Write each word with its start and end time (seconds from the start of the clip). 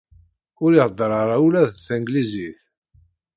Ur 0.63 0.71
ihedder 0.73 1.11
ara 1.21 1.35
ula 1.45 1.61
d 1.71 1.73
taneglizit. 1.75 2.59